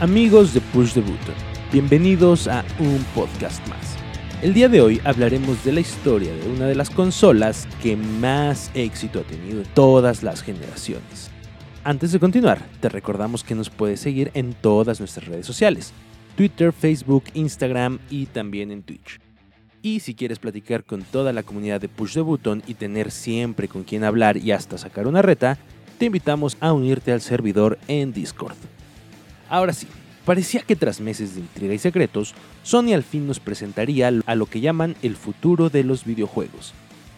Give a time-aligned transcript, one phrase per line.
[0.00, 1.34] Amigos de Push the Button,
[1.72, 3.96] bienvenidos a un podcast más.
[4.42, 8.72] El día de hoy hablaremos de la historia de una de las consolas que más
[8.74, 11.30] éxito ha tenido en todas las generaciones.
[11.84, 15.92] Antes de continuar, te recordamos que nos puedes seguir en todas nuestras redes sociales,
[16.36, 19.20] Twitter, Facebook, Instagram y también en Twitch.
[19.80, 23.68] Y si quieres platicar con toda la comunidad de Push the Button y tener siempre
[23.68, 25.56] con quien hablar y hasta sacar una reta,
[25.98, 28.56] te invitamos a unirte al servidor en Discord.
[29.48, 29.86] Ahora sí,
[30.24, 34.46] parecía que tras meses de intriga y secretos, Sony al fin nos presentaría a lo
[34.46, 36.72] que llaman el futuro de los videojuegos.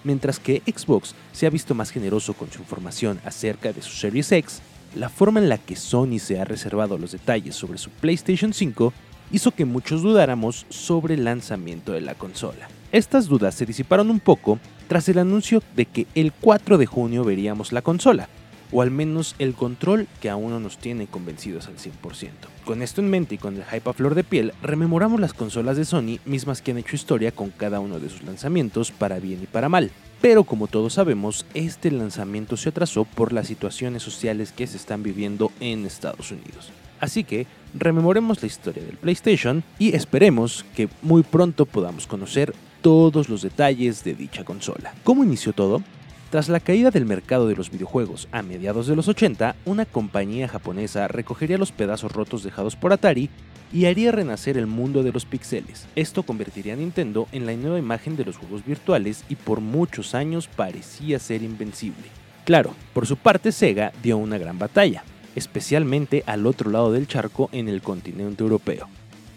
[0.05, 4.31] Mientras que Xbox se ha visto más generoso con su información acerca de su Series
[4.31, 4.61] X,
[4.95, 8.93] la forma en la que Sony se ha reservado los detalles sobre su PlayStation 5
[9.33, 12.69] hizo que muchos dudáramos sobre el lanzamiento de la consola.
[12.93, 17.25] Estas dudas se disiparon un poco tras el anuncio de que el 4 de junio
[17.25, 18.29] veríamos la consola,
[18.73, 22.31] o al menos el control que aún no nos tiene convencidos al 100%.
[22.65, 25.77] Con esto en mente y con el hype a flor de piel, rememoramos las consolas
[25.77, 29.41] de Sony mismas que han hecho historia con cada uno de sus lanzamientos para bien
[29.43, 29.91] y para mal.
[30.21, 35.03] Pero como todos sabemos, este lanzamiento se atrasó por las situaciones sociales que se están
[35.03, 36.73] viviendo en Estados Unidos.
[37.01, 43.29] Así que rememoremos la historia del PlayStation y esperemos que muy pronto podamos conocer todos
[43.29, 44.95] los detalles de dicha consola.
[45.05, 45.83] ¿Cómo inició todo?
[46.31, 50.49] Tras la caída del mercado de los videojuegos a mediados de los 80, una compañía
[50.49, 53.31] japonesa recogería los pedazos rotos dejados por Atari
[53.73, 55.87] y haría renacer el mundo de los pixeles.
[55.95, 60.17] Esto convertiría a Nintendo en la nueva imagen de los juegos virtuales y por muchos
[60.17, 62.09] años parecía ser invencible.
[62.45, 65.05] Claro, por su parte Sega dio una gran batalla,
[65.37, 68.89] especialmente al otro lado del charco en el continente europeo,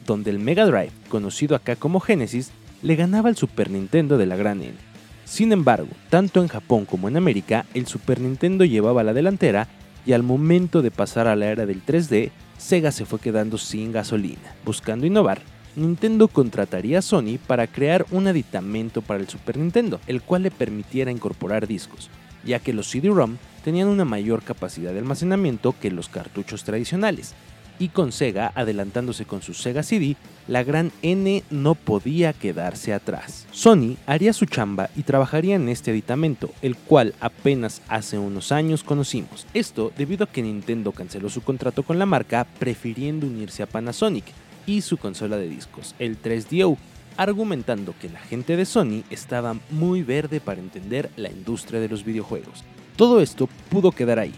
[0.07, 2.51] donde el Mega Drive, conocido acá como Genesis,
[2.81, 4.88] le ganaba al Super Nintendo de la gran N.
[5.29, 9.67] Sin embargo, tanto en Japón como en América, el Super Nintendo llevaba la delantera
[10.03, 13.91] y al momento de pasar a la era del 3D, Sega se fue quedando sin
[13.91, 14.55] gasolina.
[14.65, 15.39] Buscando innovar,
[15.75, 20.51] Nintendo contrataría a Sony para crear un aditamento para el Super Nintendo, el cual le
[20.51, 22.09] permitiera incorporar discos,
[22.43, 27.35] ya que los CD-ROM tenían una mayor capacidad de almacenamiento que los cartuchos tradicionales,
[27.79, 30.15] y con Sega adelantándose con su Sega CD,
[30.47, 33.47] la gran N no podía quedarse atrás.
[33.51, 38.83] Sony haría su chamba y trabajaría en este aditamento, el cual apenas hace unos años
[38.83, 39.47] conocimos.
[39.53, 44.25] Esto debido a que Nintendo canceló su contrato con la marca prefiriendo unirse a Panasonic
[44.65, 46.77] y su consola de discos, el 3DO,
[47.17, 52.05] argumentando que la gente de Sony estaba muy verde para entender la industria de los
[52.05, 52.63] videojuegos.
[52.95, 54.33] Todo esto pudo quedar ahí,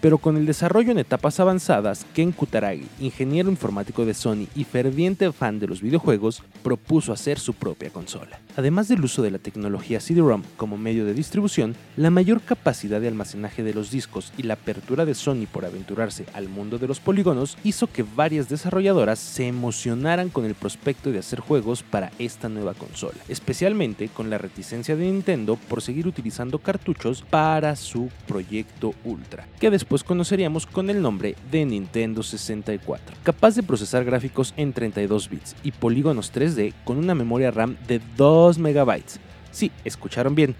[0.00, 5.30] pero con el desarrollo en etapas avanzadas, Ken Kutaragi, ingeniero informático de Sony y ferviente
[5.32, 8.38] fan de los videojuegos, propuso hacer su propia consola.
[8.56, 13.08] Además del uso de la tecnología CD-ROM como medio de distribución, la mayor capacidad de
[13.08, 17.00] almacenaje de los discos y la apertura de Sony por aventurarse al mundo de los
[17.00, 22.48] polígonos hizo que varias desarrolladoras se emocionaran con el prospecto de hacer juegos para esta
[22.48, 28.94] nueva consola, especialmente con la reticencia de Nintendo por seguir utilizando cartuchos para su proyecto
[29.04, 34.72] Ultra, que después conoceríamos con el nombre de Nintendo 64, capaz de procesar gráficos en
[34.72, 39.18] 32 bits y polígonos 3D con una memoria RAM de 2 2 megabytes.
[39.50, 40.54] Sí, escucharon bien,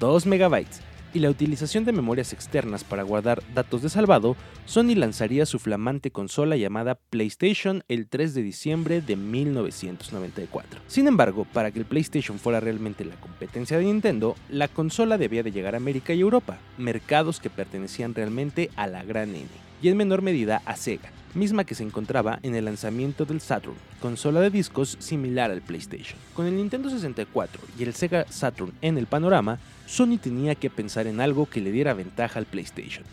[0.00, 0.80] 2 megabytes.
[1.14, 4.36] Y la utilización de memorias externas para guardar datos de salvado,
[4.66, 10.80] Sony lanzaría su flamante consola llamada PlayStation el 3 de diciembre de 1994.
[10.86, 15.42] Sin embargo, para que el PlayStation fuera realmente la competencia de Nintendo, la consola debía
[15.42, 19.46] de llegar a América y Europa, mercados que pertenecían realmente a la gran N,
[19.80, 23.76] y en menor medida a Sega, misma que se encontraba en el lanzamiento del Saturn,
[24.00, 26.18] consola de discos similar al PlayStation.
[26.34, 31.06] Con el Nintendo 64 y el Sega Saturn en el panorama, Sony tenía que pensar
[31.06, 33.04] en algo que le diera ventaja al PlayStation,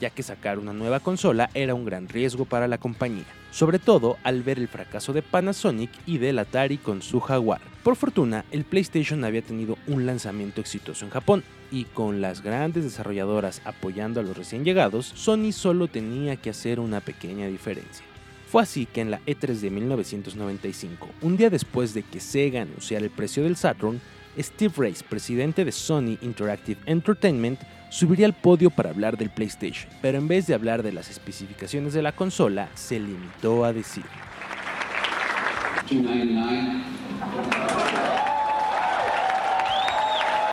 [0.00, 4.16] ya que sacar una nueva consola era un gran riesgo para la compañía, sobre todo
[4.24, 7.60] al ver el fracaso de Panasonic y del Atari con su Jaguar.
[7.82, 12.84] Por fortuna, el PlayStation había tenido un lanzamiento exitoso en Japón, y con las grandes
[12.84, 18.04] desarrolladoras apoyando a los recién llegados, Sony solo tenía que hacer una pequeña diferencia.
[18.50, 23.04] Fue así que en la E3 de 1995, un día después de que Sega anunciara
[23.04, 24.00] el precio del Saturn,
[24.36, 27.60] Steve Race, presidente de Sony Interactive Entertainment,
[27.90, 31.92] subiría al podio para hablar del PlayStation, pero en vez de hablar de las especificaciones
[31.92, 34.04] de la consola, se limitó a decir.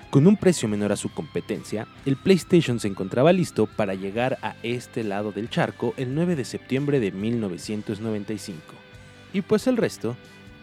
[0.10, 4.56] Con un precio menor a su competencia, el PlayStation se encontraba listo para llegar a
[4.64, 8.60] este lado del charco el 9 de septiembre de 1995.
[9.34, 10.16] Y pues el resto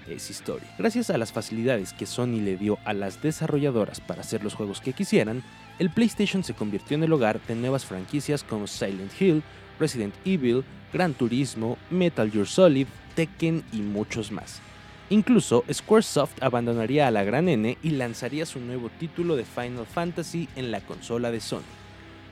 [0.08, 0.68] es historia.
[0.76, 4.80] Gracias a las facilidades que Sony le dio a las desarrolladoras para hacer los juegos
[4.80, 5.44] que quisieran,
[5.78, 9.42] el PlayStation se convirtió en el hogar de nuevas franquicias como Silent Hill,
[9.78, 12.86] Resident Evil, Gran Turismo, Metal Gear Solid,
[13.16, 14.60] Tekken y muchos más.
[15.10, 20.48] Incluso Squaresoft abandonaría a la gran N y lanzaría su nuevo título de Final Fantasy
[20.56, 21.62] en la consola de Sony,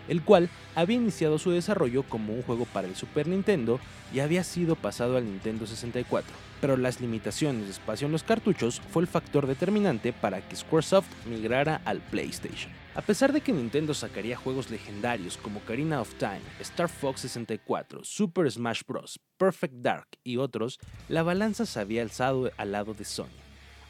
[0.09, 3.79] el cual había iniciado su desarrollo como un juego para el Super Nintendo
[4.15, 8.81] y había sido pasado al Nintendo 64, pero las limitaciones de espacio en los cartuchos
[8.91, 12.82] fue el factor determinante para que Squaresoft migrara al PlayStation.
[12.95, 18.05] A pesar de que Nintendo sacaría juegos legendarios como Karina of Time, Star Fox 64,
[18.05, 20.79] Super Smash Bros., Perfect Dark y otros,
[21.09, 23.29] la balanza se había alzado al lado de Sony,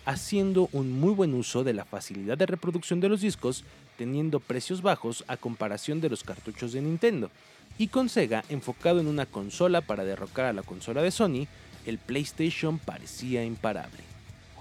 [0.04, 3.64] haciendo un muy buen uso de la facilidad de reproducción de los discos,
[3.98, 7.32] teniendo precios bajos a comparación de los cartuchos de Nintendo,
[7.78, 11.48] y con Sega enfocado en una consola para derrocar a la consola de Sony,
[11.86, 14.11] el PlayStation parecía imparable.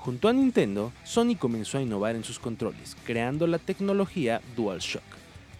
[0.02, 5.04] Junto a Nintendo, Sony comenzó a innovar en sus controles, creando la tecnología DualShock,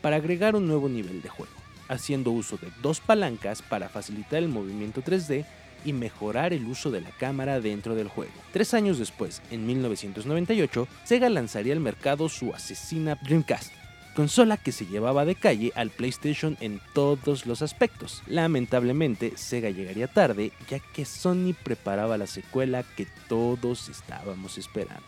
[0.02, 1.54] para agregar un nuevo nivel de juego,
[1.88, 5.46] haciendo uso de dos palancas para facilitar el movimiento 3D
[5.86, 8.34] y mejorar el uso de la cámara dentro del juego.
[8.52, 13.72] Tres años después, en 1998, Sega lanzaría al mercado su asesina Dreamcast,
[14.22, 18.22] consola que se llevaba de calle al PlayStation en todos los aspectos.
[18.28, 25.02] Lamentablemente, Sega llegaría tarde, ya que Sony preparaba la secuela que todos estábamos esperando.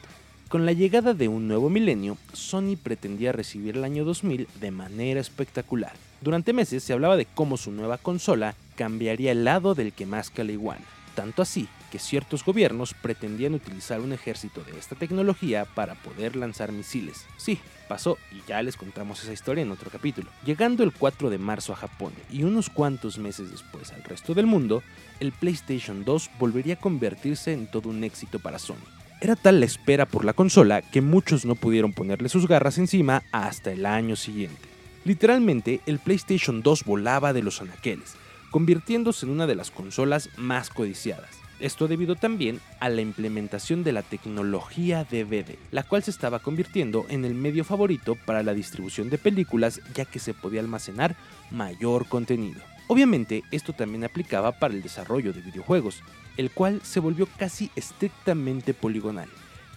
[0.50, 5.20] Con la llegada de un nuevo milenio, Sony pretendía recibir el año 2000 de manera
[5.20, 5.94] espectacular.
[6.22, 10.32] Durante meses se hablaba de cómo su nueva consola cambiaría el lado del que más
[10.32, 10.80] la.
[11.14, 16.72] Tanto así que ciertos gobiernos pretendían utilizar un ejército de esta tecnología para poder lanzar
[16.72, 17.28] misiles.
[17.38, 20.32] Sí, pasó y ya les contamos esa historia en otro capítulo.
[20.44, 24.48] Llegando el 4 de marzo a Japón y unos cuantos meses después al resto del
[24.48, 24.82] mundo,
[25.20, 28.88] el PlayStation 2 volvería a convertirse en todo un éxito para Sony.
[29.22, 33.22] Era tal la espera por la consola que muchos no pudieron ponerle sus garras encima
[33.32, 34.68] hasta el año siguiente.
[35.06, 38.16] Literalmente, el PlayStation 2 volaba de los anaqueles,
[38.50, 41.43] convirtiéndose en una de las consolas más codiciadas.
[41.64, 47.06] Esto debido también a la implementación de la tecnología DVD, la cual se estaba convirtiendo
[47.08, 51.16] en el medio favorito para la distribución de películas ya que se podía almacenar
[51.52, 52.60] mayor contenido.
[52.88, 56.04] Obviamente esto también aplicaba para el desarrollo de videojuegos,
[56.36, 59.30] el cual se volvió casi estrictamente poligonal,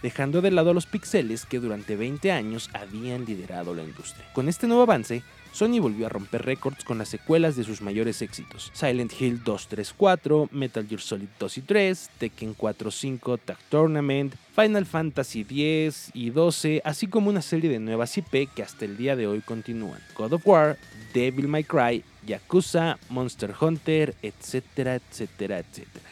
[0.03, 4.27] dejando de lado los pixeles que durante 20 años habían liderado la industria.
[4.33, 8.21] Con este nuevo avance, Sony volvió a romper récords con las secuelas de sus mayores
[8.21, 13.37] éxitos: Silent Hill 2, 3, 4, Metal Gear Solid 2 y 3, Tekken 4, 5,
[13.39, 18.63] Tag Tournament, Final Fantasy 10 y 12, así como una serie de nuevas IP que
[18.63, 20.77] hasta el día de hoy continúan: God of War,
[21.13, 26.09] Devil May Cry, Yakuza, Monster Hunter, etcétera, etcétera, etcétera.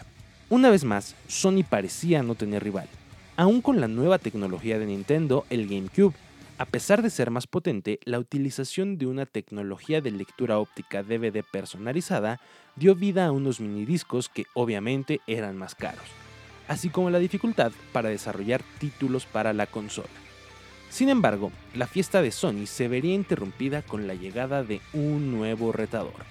[0.50, 2.88] Una vez más, Sony parecía no tener rival.
[3.38, 6.16] Aún con la nueva tecnología de Nintendo, el GameCube,
[6.58, 11.44] a pesar de ser más potente, la utilización de una tecnología de lectura óptica DVD
[11.44, 12.40] personalizada
[12.78, 16.06] dio vida a unos minidiscos que obviamente eran más caros,
[16.70, 20.08] así como la dificultad para desarrollar títulos para la consola.
[20.90, 25.74] Sin embargo, la fiesta de Sony se vería interrumpida con la llegada de un nuevo
[25.74, 26.24] retador.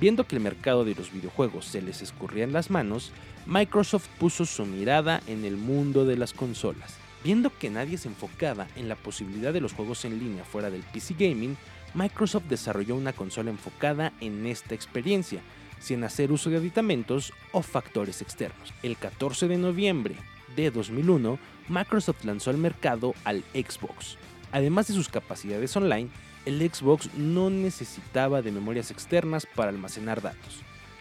[0.00, 3.10] Viendo que el mercado de los videojuegos se les escurría en las manos,
[3.46, 8.68] Microsoft puso su mirada en el mundo de las consolas Viendo que nadie se enfocaba
[8.76, 11.56] en la posibilidad de los juegos en línea fuera del PC Gaming,
[11.92, 15.40] Microsoft desarrolló una consola enfocada en esta experiencia,
[15.80, 18.72] sin hacer uso de aditamentos o factores externos.
[18.84, 20.14] El 14 de noviembre
[20.54, 21.36] de 2001,
[21.68, 24.18] Microsoft lanzó al mercado al Xbox.
[24.52, 26.10] Además de sus capacidades online,
[26.44, 30.60] el Xbox no necesitaba de memorias externas para almacenar datos,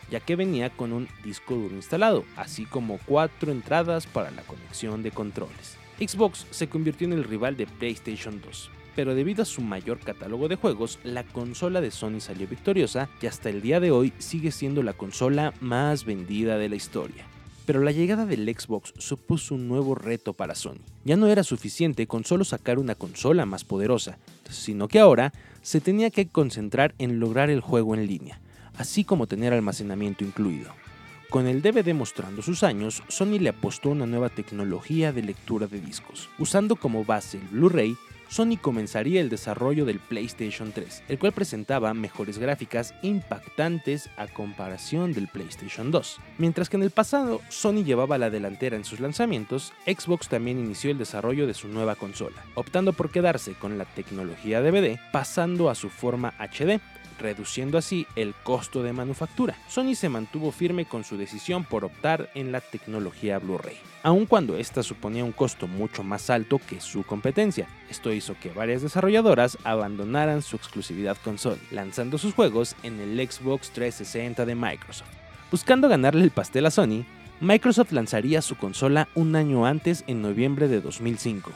[0.10, 5.04] ya que venía con un disco duro instalado, así como cuatro entradas para la conexión
[5.04, 5.85] de controles.
[6.00, 10.50] Xbox se convirtió en el rival de PlayStation 2, pero debido a su mayor catálogo
[10.50, 14.52] de juegos, la consola de Sony salió victoriosa y hasta el día de hoy sigue
[14.52, 17.26] siendo la consola más vendida de la historia.
[17.66, 20.82] Pero la llegada del Xbox supuso un nuevo reto para Sony.
[21.04, 24.18] Ya no era suficiente con solo sacar una consola más poderosa,
[24.50, 28.40] sino que ahora se tenía que concentrar en lograr el juego en línea,
[28.78, 30.72] así como tener almacenamiento incluido.
[31.30, 35.82] Con el DVD mostrando sus años, Sony le apostó una nueva tecnología de lectura de
[35.82, 36.30] discos.
[36.38, 41.94] Usando como base el Blu-ray, Sony comenzaría el desarrollo del PlayStation 3, el cual presentaba
[41.94, 46.20] mejores gráficas impactantes a comparación del PlayStation 2.
[46.38, 50.92] Mientras que en el pasado Sony llevaba la delantera en sus lanzamientos, Xbox también inició
[50.92, 55.76] el desarrollo de su nueva consola, optando por quedarse con la tecnología DVD, pasando a
[55.76, 56.80] su forma HD,
[57.20, 59.58] reduciendo así el costo de manufactura.
[59.68, 64.58] Sony se mantuvo firme con su decisión por optar en la tecnología Blu-ray, aun cuando
[64.58, 67.68] esta suponía un costo mucho más alto que su competencia.
[67.90, 73.18] Esto hizo que varias desarrolladoras abandonaran su exclusividad con Sony, lanzando sus juegos en el
[73.30, 75.10] Xbox 360 de Microsoft.
[75.52, 77.06] Buscando ganarle el pastel a Sony,
[77.42, 81.52] Microsoft lanzaría su consola un año antes en noviembre de 2005.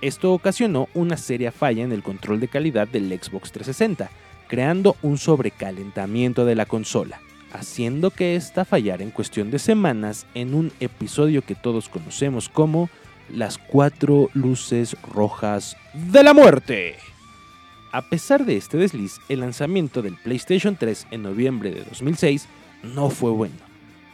[0.00, 4.10] Esto ocasionó una seria falla en el control de calidad del Xbox 360,
[4.48, 7.20] creando un sobrecalentamiento de la consola,
[7.52, 12.88] haciendo que ésta fallara en cuestión de semanas en un episodio que todos conocemos como
[13.32, 16.96] las cuatro luces rojas de la muerte.
[17.92, 22.46] A pesar de este desliz, el lanzamiento del PlayStation 3 en noviembre de 2006
[22.82, 23.56] no fue bueno,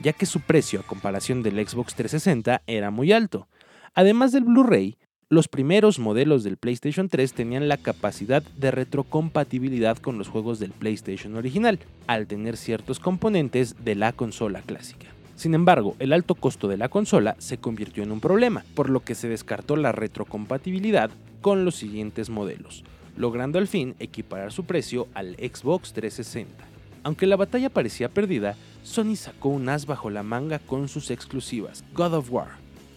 [0.00, 3.48] ya que su precio a comparación del Xbox 360 era muy alto.
[3.94, 4.96] Además del Blu-ray,
[5.32, 10.72] los primeros modelos del PlayStation 3 tenían la capacidad de retrocompatibilidad con los juegos del
[10.72, 15.06] PlayStation original, al tener ciertos componentes de la consola clásica.
[15.34, 19.00] Sin embargo, el alto costo de la consola se convirtió en un problema, por lo
[19.00, 21.10] que se descartó la retrocompatibilidad
[21.40, 22.84] con los siguientes modelos,
[23.16, 26.62] logrando al fin equiparar su precio al Xbox 360.
[27.04, 31.84] Aunque la batalla parecía perdida, Sony sacó un as bajo la manga con sus exclusivas
[31.94, 32.48] God of War,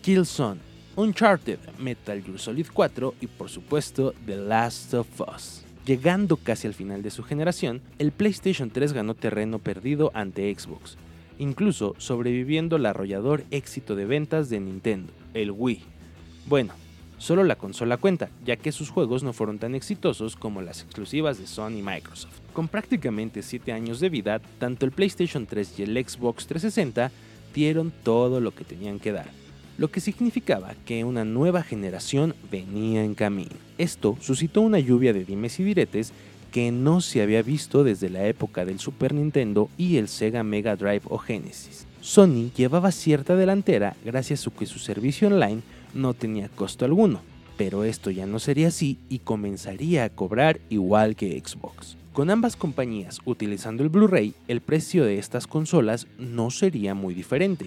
[0.01, 5.61] Killzone, Uncharted, Metal Gear Solid 4 y por supuesto The Last of Us.
[5.85, 10.95] Llegando casi al final de su generación, el PlayStation 3 ganó terreno perdido ante Xbox,
[11.37, 15.83] incluso sobreviviendo el arrollador éxito de ventas de Nintendo, el Wii.
[16.47, 16.73] Bueno,
[17.17, 21.37] solo la consola cuenta, ya que sus juegos no fueron tan exitosos como las exclusivas
[21.37, 22.39] de Sony y Microsoft.
[22.53, 27.11] Con prácticamente 7 años de vida, tanto el PlayStation 3 y el Xbox 360
[27.53, 29.44] dieron todo lo que tenían que dar
[29.77, 33.55] lo que significaba que una nueva generación venía en camino.
[33.77, 36.13] Esto suscitó una lluvia de dimes y diretes
[36.51, 40.75] que no se había visto desde la época del Super Nintendo y el Sega Mega
[40.75, 41.85] Drive o Genesis.
[41.99, 45.61] Sony llevaba cierta delantera gracias a que su servicio online
[45.93, 47.19] no tenía costo alguno,
[47.57, 51.97] pero esto ya no sería así y comenzaría a cobrar igual que Xbox.
[52.13, 57.65] Con ambas compañías utilizando el Blu-ray, el precio de estas consolas no sería muy diferente,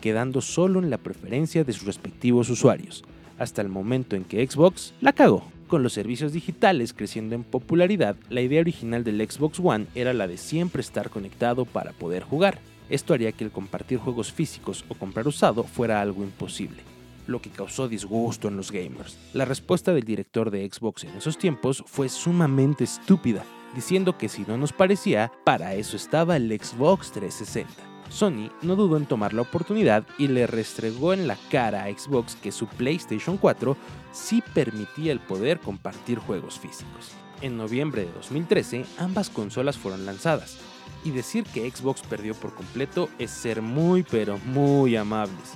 [0.00, 3.04] quedando solo en la preferencia de sus respectivos usuarios,
[3.38, 5.44] hasta el momento en que Xbox la cagó.
[5.68, 10.26] Con los servicios digitales creciendo en popularidad, la idea original del Xbox One era la
[10.26, 12.58] de siempre estar conectado para poder jugar.
[12.88, 16.82] Esto haría que el compartir juegos físicos o comprar usado fuera algo imposible,
[17.26, 19.18] lo que causó disgusto en los gamers.
[19.34, 24.42] La respuesta del director de Xbox en esos tiempos fue sumamente estúpida, diciendo que si
[24.48, 27.87] no nos parecía, para eso estaba el Xbox 360.
[28.10, 32.36] Sony no dudó en tomar la oportunidad y le restregó en la cara a Xbox
[32.36, 33.76] que su PlayStation 4
[34.12, 37.12] sí permitía el poder compartir juegos físicos.
[37.40, 40.58] En noviembre de 2013, ambas consolas fueron lanzadas,
[41.04, 45.54] y decir que Xbox perdió por completo es ser muy pero muy amables.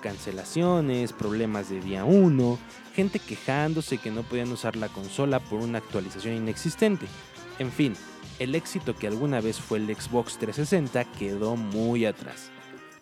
[0.00, 2.58] Cancelaciones, problemas de día 1,
[2.94, 7.06] gente quejándose que no podían usar la consola por una actualización inexistente.
[7.58, 7.94] En fin,
[8.38, 12.50] el éxito que alguna vez fue el Xbox 360 quedó muy atrás.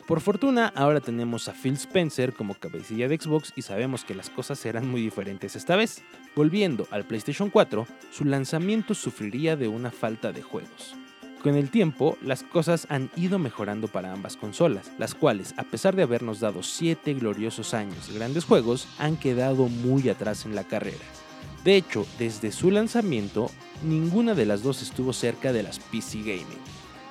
[0.07, 4.31] Por fortuna, ahora tenemos a Phil Spencer como cabecilla de Xbox y sabemos que las
[4.31, 6.03] cosas serán muy diferentes esta vez.
[6.35, 10.97] Volviendo al PlayStation 4, su lanzamiento sufriría de una falta de juegos.
[11.43, 15.97] Con el tiempo, las cosas han ido mejorando para ambas consolas, las cuales, a pesar
[15.97, 20.65] de habernos dado 7 gloriosos años de grandes juegos, han quedado muy atrás en la
[20.65, 21.05] carrera.
[21.65, 23.51] De hecho, desde su lanzamiento,
[23.85, 26.61] ninguna de las dos estuvo cerca de las PC Gaming,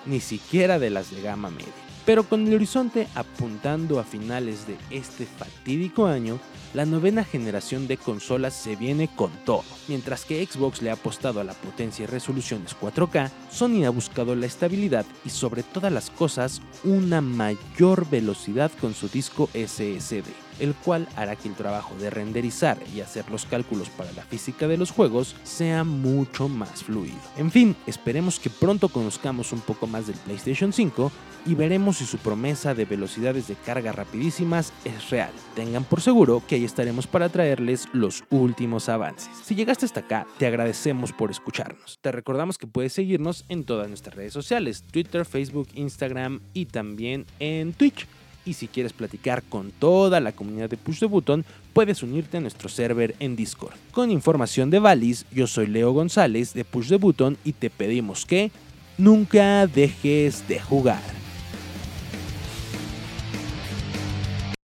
[0.06, 1.72] ni siquiera de las de gama media.
[2.06, 6.40] Pero con el horizonte apuntando a finales de este fatídico año,
[6.74, 9.64] la novena generación de consolas se viene con todo.
[9.88, 14.36] Mientras que Xbox le ha apostado a la potencia y resoluciones 4K, Sony ha buscado
[14.36, 20.74] la estabilidad y sobre todas las cosas una mayor velocidad con su disco SSD el
[20.76, 24.78] cual hará que el trabajo de renderizar y hacer los cálculos para la física de
[24.78, 27.18] los juegos sea mucho más fluido.
[27.38, 31.12] En fin, esperemos que pronto conozcamos un poco más del PlayStation 5
[31.46, 35.32] y veremos si su promesa de velocidades de carga rapidísimas es real.
[35.56, 39.30] Tengan por seguro que ahí estaremos para traerles los últimos avances.
[39.44, 42.00] Si llegaste hasta acá, te agradecemos por escucharnos.
[42.02, 47.26] Te recordamos que puedes seguirnos en todas nuestras redes sociales, Twitter, Facebook, Instagram y también
[47.40, 48.08] en Twitch.
[48.46, 52.42] Y si quieres platicar con toda la comunidad de Push the Button, puedes unirte a
[52.42, 53.76] nuestro server en Discord.
[53.92, 58.26] Con información de Valis, yo soy Leo González de Push the Button y te pedimos
[58.26, 58.52] que
[58.98, 61.21] nunca dejes de jugar.